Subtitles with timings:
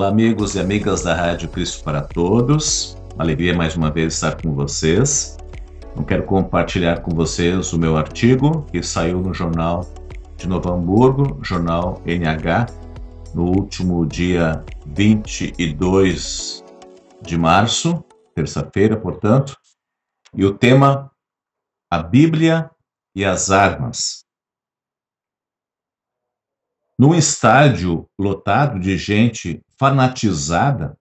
[0.00, 2.96] Olá, amigos e amigas da Rádio Cristo para Todos.
[3.18, 5.36] Alegria mais uma vez estar com vocês.
[5.94, 9.84] Eu quero compartilhar com vocês o meu artigo que saiu no jornal
[10.38, 12.64] de Novo Hamburgo, jornal NH,
[13.34, 16.64] no último dia 22
[17.20, 18.02] de março,
[18.34, 19.54] terça-feira, portanto.
[20.34, 21.10] E o tema:
[21.90, 22.70] A Bíblia
[23.14, 24.24] e as Armas.
[27.00, 30.98] Num estádio lotado de gente fanatizada,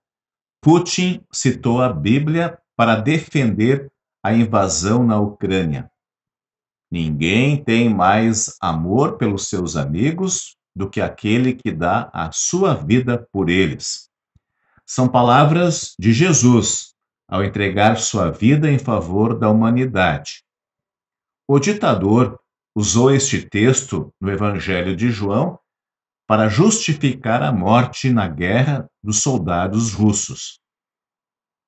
[0.61, 3.91] Putin citou a Bíblia para defender
[4.23, 5.91] a invasão na Ucrânia.
[6.89, 13.27] Ninguém tem mais amor pelos seus amigos do que aquele que dá a sua vida
[13.29, 14.09] por eles.
[14.85, 16.93] São palavras de Jesus
[17.27, 20.45] ao entregar sua vida em favor da humanidade.
[21.45, 22.39] O ditador
[22.73, 25.59] usou este texto no Evangelho de João
[26.29, 30.59] para justificar a morte na guerra dos soldados russos.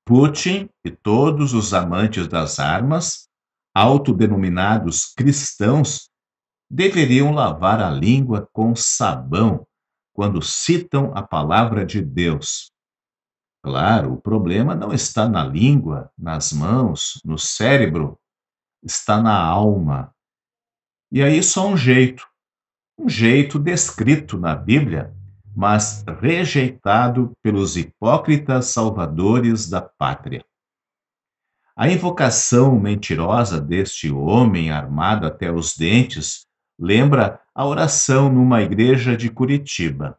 [0.06, 3.28] Putin e todos os amantes das armas,
[3.74, 6.12] autodenominados cristãos,
[6.70, 9.66] deveriam lavar a língua com sabão
[10.14, 12.72] quando citam a palavra de Deus.
[13.64, 18.16] Claro, o problema não está na língua, nas mãos, no cérebro,
[18.84, 20.14] está na alma.
[21.12, 22.31] E aí só um jeito
[23.02, 25.12] um jeito descrito na Bíblia,
[25.56, 30.46] mas rejeitado pelos hipócritas salvadores da pátria.
[31.76, 36.46] A invocação mentirosa deste homem armado até os dentes
[36.80, 40.16] lembra a oração numa igreja de Curitiba.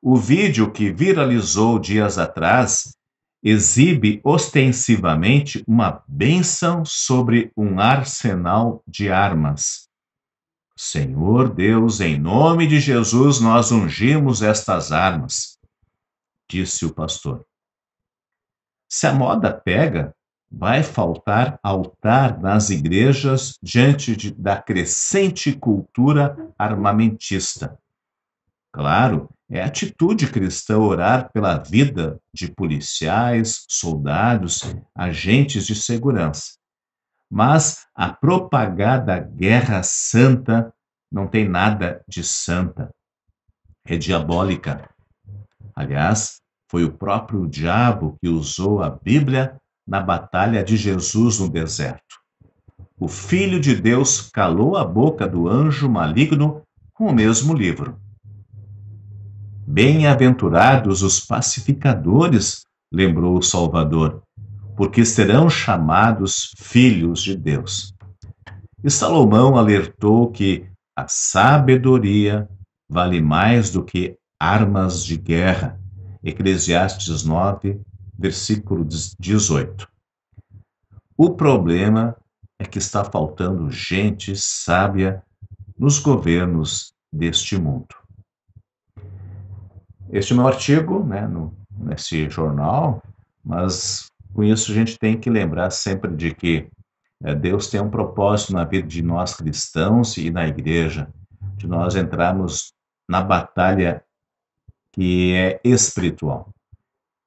[0.00, 2.96] O vídeo que viralizou dias atrás
[3.42, 9.87] exibe ostensivamente uma bênção sobre um arsenal de armas.
[10.80, 15.58] Senhor Deus, em nome de Jesus, nós ungimos estas armas,
[16.48, 17.44] disse o pastor.
[18.88, 20.14] Se a moda pega,
[20.48, 27.76] vai faltar altar nas igrejas diante de, da crescente cultura armamentista.
[28.72, 34.62] Claro, é atitude cristã orar pela vida de policiais, soldados,
[34.94, 36.56] agentes de segurança.
[37.30, 40.72] Mas a propagada guerra santa
[41.10, 42.90] não tem nada de santa.
[43.84, 44.88] É diabólica.
[45.74, 52.18] Aliás, foi o próprio diabo que usou a Bíblia na batalha de Jesus no deserto.
[53.00, 57.98] O Filho de Deus calou a boca do anjo maligno com o mesmo livro.
[59.66, 64.22] Bem-aventurados os pacificadores, lembrou o Salvador,
[64.76, 67.94] porque serão chamados filhos de Deus.
[68.82, 70.66] E Salomão alertou que
[70.98, 72.48] a sabedoria
[72.90, 75.80] vale mais do que armas de guerra.
[76.24, 77.80] Eclesiastes 9,
[78.18, 79.88] versículo 18.
[81.16, 82.16] O problema
[82.58, 85.22] é que está faltando gente sábia
[85.78, 87.94] nos governos deste mundo.
[90.10, 93.00] Este é meu artigo, né, no, nesse jornal,
[93.44, 96.68] mas com isso, a gente tem que lembrar sempre de que
[97.40, 101.08] Deus tem um propósito na vida de nós cristãos e na igreja,
[101.56, 102.72] de nós entrarmos
[103.08, 104.04] na batalha
[104.92, 106.52] que é espiritual.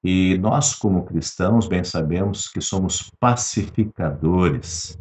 [0.03, 4.97] E nós, como cristãos, bem sabemos que somos pacificadores.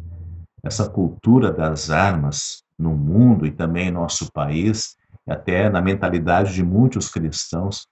[0.63, 4.95] Essa cultura das armas no mundo e também em nosso país,
[5.27, 7.87] até na mentalidade de muitos cristãos,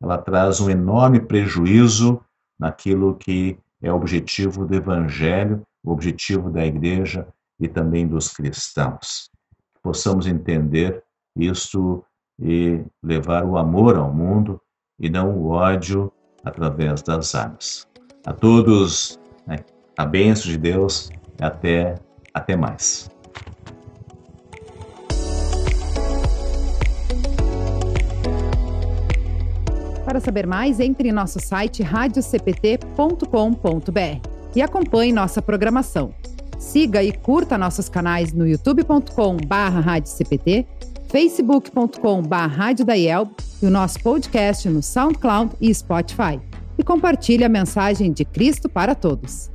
[0.00, 2.20] ela traz um enorme prejuízo
[2.58, 7.28] naquilo que é objetivo do Evangelho, o objetivo da igreja
[7.60, 9.30] e também dos cristãos.
[9.74, 11.02] Que possamos entender
[11.36, 12.04] isto
[12.38, 14.60] e levar o amor ao mundo
[14.98, 16.12] e não o ódio
[16.44, 17.86] através das armas.
[18.26, 19.58] A todos, né,
[19.96, 21.08] a bênção de Deus
[21.40, 21.94] e até,
[22.34, 23.08] até mais.
[30.04, 36.14] Para saber mais, entre em nosso site radiocpt.com.br e acompanhe nossa programação.
[36.58, 39.46] Siga e curta nossos canais no youtube.com.br,
[41.08, 43.06] facebook.com.br
[43.62, 46.40] e o nosso podcast no SoundCloud e Spotify.
[46.78, 49.50] E compartilhe a mensagem de Cristo para todos.